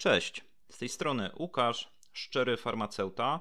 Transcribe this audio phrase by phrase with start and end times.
[0.00, 3.40] Cześć, z tej strony Łukasz, szczery farmaceuta.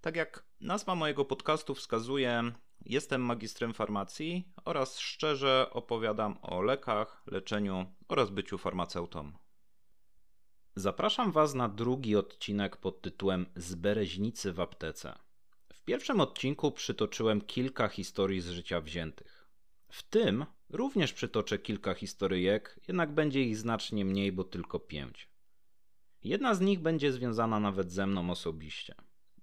[0.00, 2.52] Tak jak nazwa mojego podcastu wskazuje,
[2.86, 9.32] jestem magistrem farmacji oraz szczerze opowiadam o lekach, leczeniu oraz byciu farmaceutą.
[10.76, 15.18] Zapraszam Was na drugi odcinek pod tytułem Z bereźnicy w aptece.
[15.72, 19.48] W pierwszym odcinku przytoczyłem kilka historii z życia wziętych.
[19.92, 25.29] W tym również przytoczę kilka historyjek, jednak będzie ich znacznie mniej, bo tylko pięć.
[26.22, 28.94] Jedna z nich będzie związana nawet ze mną osobiście.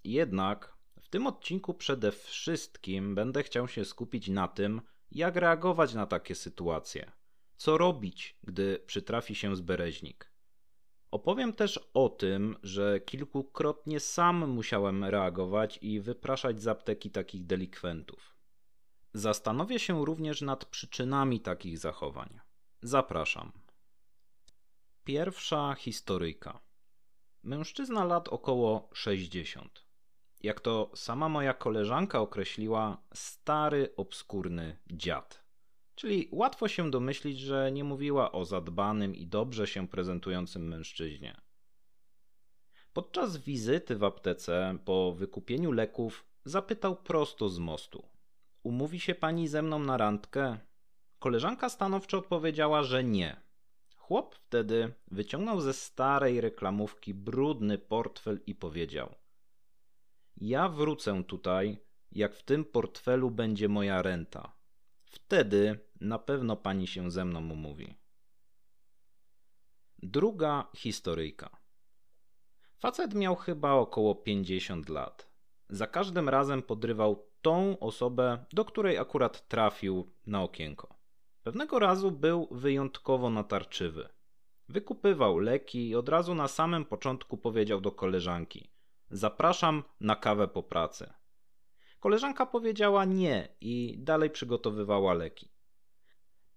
[0.03, 6.05] Jednak w tym odcinku przede wszystkim będę chciał się skupić na tym, jak reagować na
[6.07, 7.11] takie sytuacje.
[7.55, 10.31] Co robić, gdy przytrafi się zbereźnik.
[11.11, 18.35] Opowiem też o tym, że kilkukrotnie sam musiałem reagować i wypraszać z apteki takich delikwentów.
[19.13, 22.39] Zastanowię się również nad przyczynami takich zachowań.
[22.81, 23.51] Zapraszam.
[25.03, 26.66] Pierwsza historyjka.
[27.47, 29.85] Mężczyzna lat około 60.
[30.43, 35.43] Jak to sama moja koleżanka określiła, stary, obskurny dziad.
[35.95, 41.41] Czyli łatwo się domyślić, że nie mówiła o zadbanym i dobrze się prezentującym mężczyźnie.
[42.93, 48.09] Podczas wizyty w aptece po wykupieniu leków zapytał prosto z mostu:
[48.63, 50.57] Umówi się pani ze mną na randkę?
[51.19, 53.46] Koleżanka stanowczo odpowiedziała, że nie.
[54.07, 59.15] Chłop wtedy wyciągnął ze starej reklamówki brudny portfel i powiedział:
[60.37, 61.77] Ja wrócę tutaj,
[62.11, 64.51] jak w tym portfelu będzie moja renta.
[65.05, 67.95] Wtedy na pewno pani się ze mną umówi.
[69.99, 71.57] Druga historyjka.
[72.77, 75.31] Facet miał chyba około 50 lat.
[75.69, 80.96] Za każdym razem podrywał tą osobę, do której akurat trafił na okienko.
[81.47, 84.09] Pewnego razu był wyjątkowo natarczywy.
[84.69, 88.71] Wykupywał leki i od razu na samym początku powiedział do koleżanki:
[89.09, 91.13] Zapraszam na kawę po pracy.
[91.99, 95.51] Koleżanka powiedziała nie i dalej przygotowywała leki.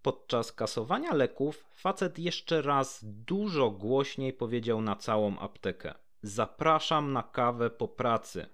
[0.02, 7.70] Podczas kasowania leków facet jeszcze raz dużo głośniej powiedział na całą aptekę: Zapraszam na kawę
[7.70, 8.46] po pracy.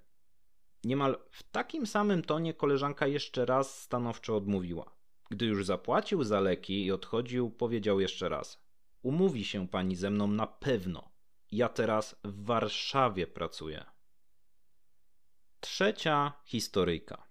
[0.84, 4.95] Niemal w takim samym tonie koleżanka jeszcze raz stanowczo odmówiła.
[5.30, 8.66] Gdy już zapłacił za leki i odchodził, powiedział jeszcze raz:
[9.02, 11.10] Umówi się pani ze mną na pewno.
[11.52, 13.84] Ja teraz w Warszawie pracuję.
[15.60, 17.26] Trzecia historyjka.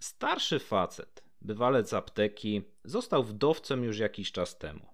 [0.00, 4.86] Starszy facet, bywalec apteki, został wdowcem już jakiś czas temu.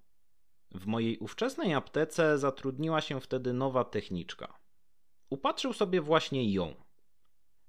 [0.71, 4.59] W mojej ówczesnej aptece zatrudniła się wtedy nowa techniczka.
[5.31, 6.75] Upatrzył sobie właśnie ją.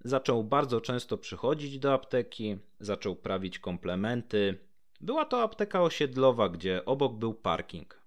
[0.04, 4.58] Zaczął bardzo często przychodzić do apteki, zaczął prawić komplementy.
[5.02, 8.02] Była to apteka osiedlowa, gdzie obok był parking.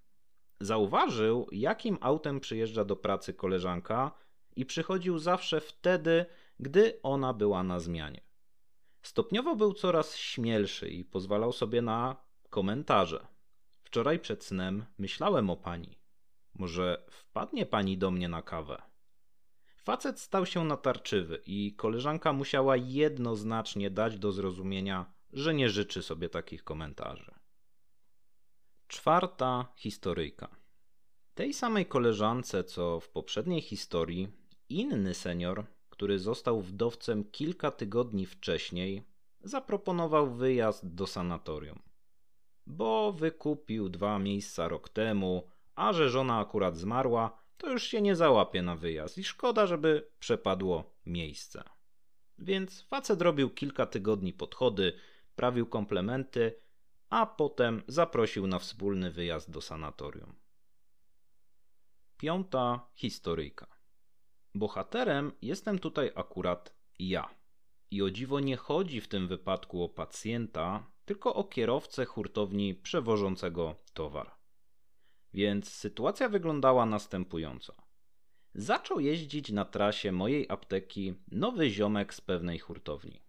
[0.60, 4.10] Zauważył, jakim autem przyjeżdża do pracy koleżanka
[4.56, 6.26] i przychodził zawsze wtedy,
[6.60, 8.20] gdy ona była na zmianie.
[9.02, 12.16] Stopniowo był coraz śmielszy i pozwalał sobie na
[12.50, 13.26] komentarze.
[13.82, 15.98] Wczoraj przed snem myślałem o pani.
[16.54, 18.82] Może wpadnie pani do mnie na kawę?
[19.84, 26.28] Facet stał się natarczywy i koleżanka musiała jednoznacznie dać do zrozumienia, że nie życzy sobie
[26.28, 27.34] takich komentarzy.
[28.88, 30.48] Czwarta historyjka.
[31.34, 34.28] Tej samej koleżance, co w poprzedniej historii,
[34.68, 39.02] inny senior, który został wdowcem kilka tygodni wcześniej,
[39.40, 41.82] zaproponował wyjazd do sanatorium.
[42.66, 48.16] Bo wykupił dwa miejsca rok temu, a że żona akurat zmarła, to już się nie
[48.16, 51.64] załapie na wyjazd i szkoda, żeby przepadło miejsce.
[52.38, 54.92] Więc facet robił kilka tygodni podchody,
[55.36, 56.58] prawił komplementy,
[57.10, 60.34] a potem zaprosił na wspólny wyjazd do sanatorium.
[62.16, 63.66] Piąta historyjka.
[64.54, 67.28] Bohaterem jestem tutaj akurat ja.
[67.90, 73.74] I o dziwo nie chodzi w tym wypadku o pacjenta, tylko o kierowcę hurtowni przewożącego
[73.94, 74.41] towar.
[75.34, 77.74] Więc sytuacja wyglądała następująco.
[78.54, 83.20] Zaczął jeździć na trasie mojej apteki nowy ziomek z pewnej hurtowni.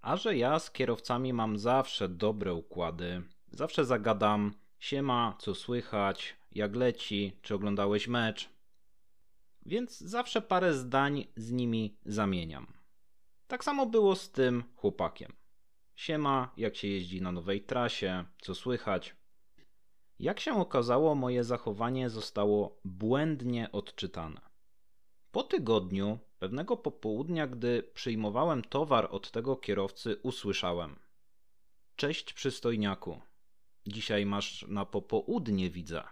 [0.00, 6.76] A że ja z kierowcami mam zawsze dobre układy, zawsze zagadam, siema, co słychać, jak
[6.76, 8.48] leci, czy oglądałeś mecz.
[9.66, 12.66] Więc zawsze parę zdań z nimi zamieniam.
[13.46, 15.32] Tak samo było z tym chłopakiem.
[15.96, 19.16] Siema, jak się jeździ na nowej trasie, co słychać.
[20.20, 24.40] Jak się okazało, moje zachowanie zostało błędnie odczytane.
[25.32, 30.98] Po tygodniu, pewnego popołudnia, gdy przyjmowałem towar od tego kierowcy, usłyszałem:
[31.96, 33.20] Cześć, przystojniaku.
[33.86, 36.02] Dzisiaj masz na popołudnie, widzę.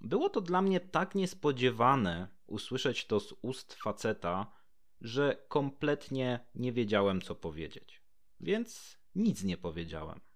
[0.00, 4.52] Było to dla mnie tak niespodziewane usłyszeć to z ust faceta,
[5.00, 8.02] że kompletnie nie wiedziałem, co powiedzieć.
[8.40, 10.27] Więc nic nie powiedziałem.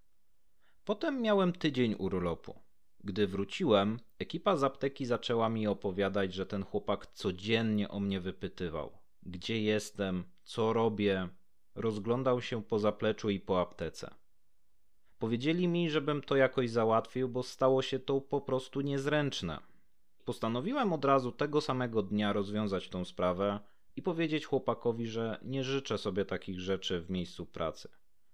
[0.85, 2.61] Potem miałem tydzień urlopu.
[3.05, 8.99] Gdy wróciłem, ekipa z apteki zaczęła mi opowiadać, że ten chłopak codziennie o mnie wypytywał:
[9.23, 11.29] gdzie jestem, co robię,
[11.75, 14.15] rozglądał się po zapleczu i po aptece.
[15.19, 19.59] Powiedzieli mi, żebym to jakoś załatwił, bo stało się to po prostu niezręczne.
[20.25, 23.61] Postanowiłem od razu tego samego dnia rozwiązać tą sprawę
[23.97, 27.89] i powiedzieć chłopakowi, że nie życzę sobie takich rzeczy w miejscu pracy.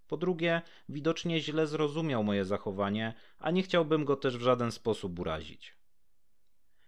[0.08, 5.19] Po drugie, widocznie źle zrozumiał moje zachowanie, a nie chciałbym go też w żaden sposób
[5.19, 5.75] urazić.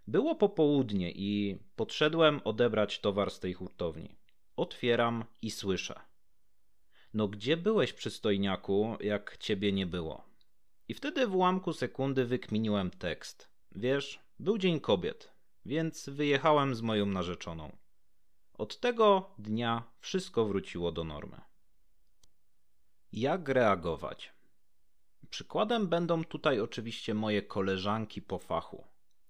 [0.06, 4.16] Było popołudnie i podszedłem odebrać towar z tej hurtowni.
[4.56, 6.00] Otwieram i słyszę.
[7.14, 10.24] No gdzie byłeś, przystojniaku, jak ciebie nie było?
[10.88, 13.50] I wtedy w ułamku sekundy wykminiłem tekst.
[13.72, 15.32] Wiesz, był Dzień Kobiet,
[15.66, 17.76] więc wyjechałem z moją narzeczoną.
[18.54, 21.49] Od tego dnia wszystko wróciło do normy.
[23.12, 24.32] Jak reagować?
[25.30, 28.86] Przykładem będą tutaj oczywiście moje koleżanki po fachu,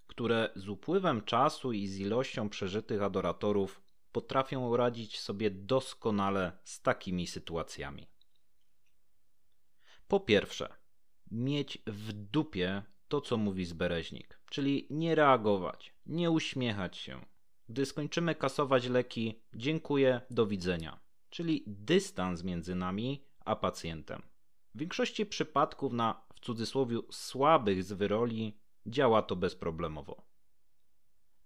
[0.06, 3.82] które z upływem czasu i z ilością przeżytych adoratorów
[4.12, 8.06] potrafią radzić sobie doskonale z takimi sytuacjami.
[10.09, 10.75] Po pierwsze,
[11.31, 17.26] mieć w dupie to, co mówi zbereźnik, czyli nie reagować, nie uśmiechać się.
[17.69, 21.00] Gdy skończymy kasować leki, dziękuję, do widzenia,
[21.31, 24.22] czyli dystans między nami a pacjentem.
[24.75, 30.22] W większości przypadków na w cudzysłowie słabych z wyroli działa to bezproblemowo.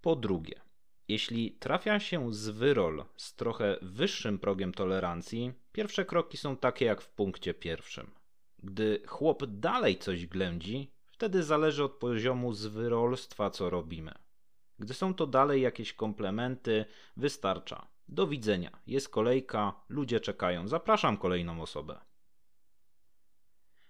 [0.00, 0.61] Po drugie,
[1.08, 7.02] jeśli trafia się z wyrol z trochę wyższym progiem tolerancji, pierwsze kroki są takie jak
[7.02, 8.11] w punkcie pierwszym.
[8.58, 14.14] Gdy chłop dalej coś ględzi, wtedy zależy od poziomu zwyrolstwa, co robimy.
[14.79, 16.85] Gdy są to dalej jakieś komplementy,
[17.17, 17.94] wystarcza.
[18.09, 22.01] Do widzenia, jest kolejka, ludzie czekają, zapraszam kolejną osobę.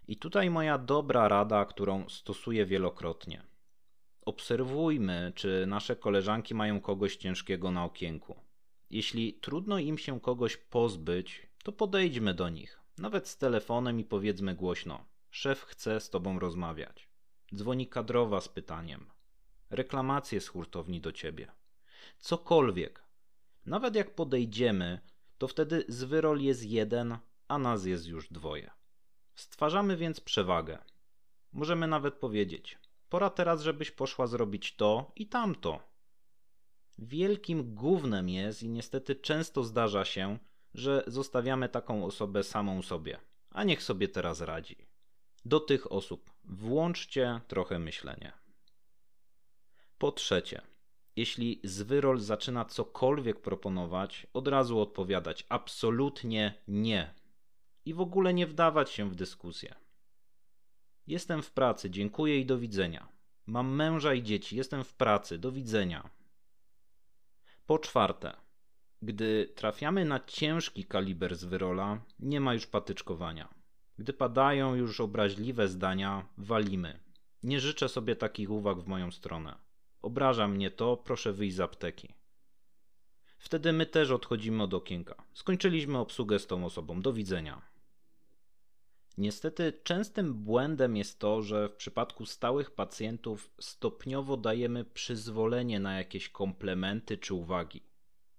[0.08, 3.42] I tutaj moja dobra rada, którą stosuję wielokrotnie.
[4.20, 8.36] Obserwujmy, czy nasze koleżanki mają kogoś ciężkiego na okienku.
[8.90, 14.54] Jeśli trudno im się kogoś pozbyć, to podejdźmy do nich, nawet z telefonem i powiedzmy
[14.54, 17.08] głośno: Szef chce z tobą rozmawiać.
[17.54, 19.10] Dzwoni kadrowa z pytaniem.
[19.70, 21.52] Reklamacje z hurtowni do ciebie.
[22.18, 23.03] Cokolwiek.
[23.66, 25.00] Nawet jak podejdziemy,
[25.38, 27.18] to wtedy zwyrol jest jeden,
[27.48, 28.70] a nas jest już dwoje.
[29.34, 30.78] Stwarzamy więc przewagę.
[31.52, 32.78] Możemy nawet powiedzieć:
[33.08, 35.80] Pora teraz, żebyś poszła zrobić to i tamto.
[36.98, 40.38] Wielkim gównem jest i niestety często zdarza się,
[40.74, 43.18] że zostawiamy taką osobę samą sobie,
[43.50, 44.76] a niech sobie teraz radzi.
[45.44, 48.32] Do tych osób włączcie trochę myślenia.
[49.98, 50.62] Po trzecie,
[51.16, 57.14] jeśli zwyrol zaczyna cokolwiek proponować, od razu odpowiadać absolutnie nie
[57.84, 59.74] i w ogóle nie wdawać się w dyskusję.
[61.06, 63.08] Jestem w pracy, dziękuję i do widzenia.
[63.46, 66.10] Mam męża i dzieci, jestem w pracy, do widzenia.
[67.66, 68.36] Po czwarte,
[69.02, 73.54] gdy trafiamy na ciężki kaliber zwyrola, nie ma już patyczkowania.
[73.98, 77.00] Gdy padają już obraźliwe zdania, walimy.
[77.42, 79.58] Nie życzę sobie takich uwag w moją stronę.
[80.04, 82.14] Obraża mnie to, proszę wyjść z apteki.
[83.38, 85.24] Wtedy my też odchodzimy od okienka.
[85.34, 87.00] Skończyliśmy obsługę z tą osobą.
[87.02, 87.62] Do widzenia.
[89.18, 96.28] Niestety częstym błędem jest to, że w przypadku stałych pacjentów stopniowo dajemy przyzwolenie na jakieś
[96.28, 97.82] komplementy czy uwagi,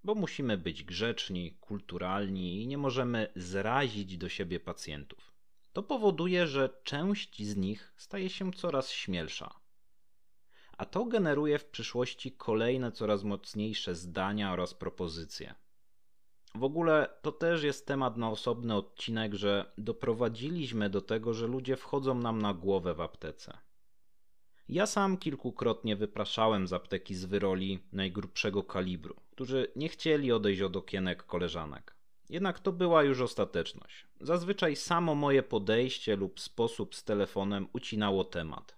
[0.03, 5.34] bo musimy być grzeczni, kulturalni i nie możemy zrazić do siebie pacjentów.
[5.74, 9.64] To powoduje, że część z nich staje się coraz śmielsza.
[10.77, 15.55] A to generuje w przyszłości kolejne coraz mocniejsze zdania oraz propozycje.
[16.55, 21.75] W ogóle to też jest temat na osobny odcinek, że doprowadziliśmy do tego, że ludzie
[21.75, 23.58] wchodzą nam na głowę w aptece.
[24.70, 30.75] Ja sam kilkukrotnie wypraszałem z apteki z wyroli najgrubszego kalibru, którzy nie chcieli odejść od
[30.75, 31.96] okienek koleżanek.
[32.29, 34.08] Jednak to była już ostateczność.
[34.22, 38.75] Zazwyczaj samo moje podejście lub sposób z telefonem ucinało temat.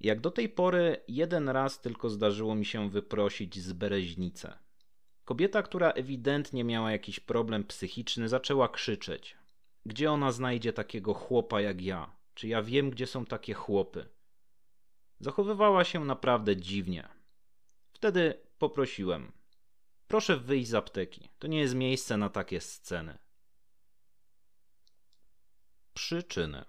[0.00, 4.58] Jak do tej pory jeden raz tylko zdarzyło mi się wyprosić z bereźnicę,
[5.30, 9.36] Kobieta, która ewidentnie miała jakiś problem psychiczny, zaczęła krzyczeć.
[9.86, 12.16] Gdzie ona znajdzie takiego chłopa jak ja?
[12.34, 14.08] Czy ja wiem, gdzie są takie chłopy?
[15.20, 17.08] Zachowywała się naprawdę dziwnie.
[17.92, 19.32] Wtedy poprosiłem:
[20.08, 21.28] Proszę wyjść z apteki.
[21.38, 23.18] To nie jest miejsce na takie sceny.
[25.94, 26.64] Przyczyny.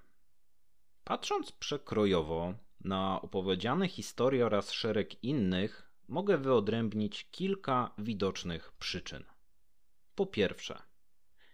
[1.04, 9.24] Patrząc przekrojowo, na opowiedziane historie oraz szereg innych mogę wyodrębnić kilka widocznych przyczyn.
[10.16, 10.82] Po pierwsze,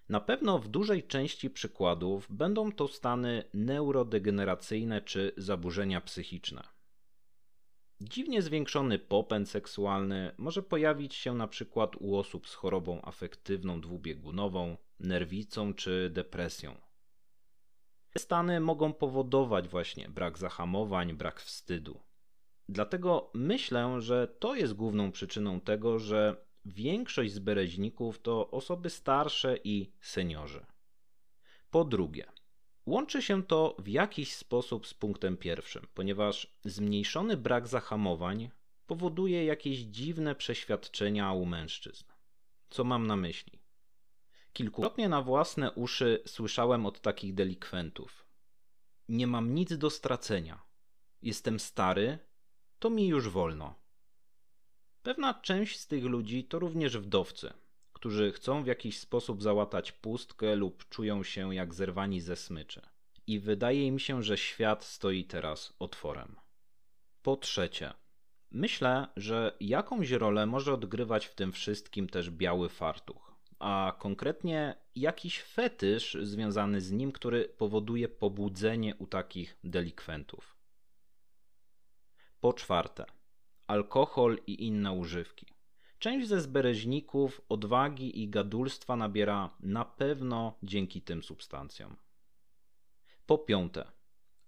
[0.10, 6.64] na pewno w dużej części przykładów będą to stany neurodegeneracyjne czy zaburzenia psychiczne.
[8.02, 14.78] Dziwnie zwiększony popęd seksualny może pojawić się na przykład u osób z chorobą afektywną dwubiegunową,
[15.00, 16.87] nerwicą czy depresją.
[18.18, 22.00] Te stany mogą powodować właśnie brak zahamowań, brak wstydu.
[22.70, 29.58] Dlatego myślę, że to jest główną przyczyną tego, że większość z bereźników to osoby starsze
[29.64, 30.66] i seniorzy.
[31.72, 32.26] Po drugie,
[32.86, 38.50] łączy się to w jakiś sposób z punktem pierwszym, ponieważ zmniejszony brak zahamowań
[38.86, 42.06] powoduje jakieś dziwne przeświadczenia u mężczyzn.
[42.70, 43.57] Co mam na myśli?
[44.58, 48.26] Kilkukrotnie na własne uszy słyszałem od takich delikwentów:
[49.10, 50.62] Nie mam nic do stracenia.
[51.22, 52.20] Jestem stary,
[52.80, 53.76] to mi już wolno.
[55.04, 57.54] Pewna część z tych ludzi to również wdowcy,
[57.94, 62.82] którzy chcą w jakiś sposób załatać pustkę lub czują się jak zerwani ze smyczy.
[63.28, 66.36] I wydaje im się, że świat stoi teraz otworem.
[67.22, 67.94] Po trzecie,
[68.52, 73.27] myślę, że jakąś rolę może odgrywać w tym wszystkim też biały fartuch,
[73.60, 80.58] a konkretnie jakiś fetysz związany z nim, który powoduje pobudzenie u takich delikwentów.
[82.40, 83.06] Po czwarte,
[83.68, 85.46] alkohol i inne używki.
[86.00, 91.96] Część ze zbereźników odwagi i gadulstwa nabiera na pewno dzięki tym substancjom.
[93.26, 93.92] Po piąte,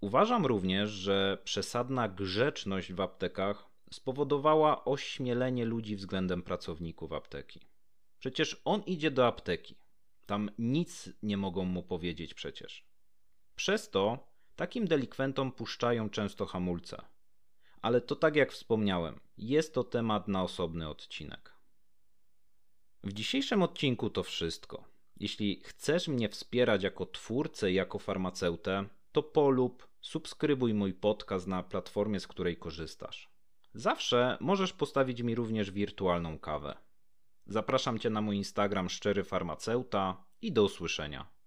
[0.02, 7.69] uważam również, że przesadna grzeczność w aptekach spowodowała ośmielenie ludzi względem pracowników apteki.
[8.20, 9.76] Przecież on idzie do apteki.
[10.26, 12.86] Tam nic nie mogą mu powiedzieć przecież.
[13.56, 17.02] Przez to takim delikwentom puszczają często hamulce
[17.82, 21.54] ale to tak jak wspomniałem, jest to temat na osobny odcinek.
[23.04, 24.84] W dzisiejszym odcinku to wszystko.
[25.20, 31.64] Jeśli chcesz mnie wspierać jako twórcę i jako farmaceutę, to polub, subskrybuj mój podcast na
[31.64, 33.30] platformie, z której korzystasz.
[33.74, 36.78] Zawsze możesz postawić mi również wirtualną kawę.
[37.50, 41.39] Zapraszam Cię na mój Instagram szczery farmaceuta i do usłyszenia.